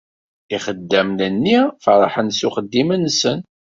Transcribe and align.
Ixaddamen-nni 0.55 1.59
ferḥen 1.83 2.27
s 2.31 2.39
uxeddim-nsen. 2.47 3.39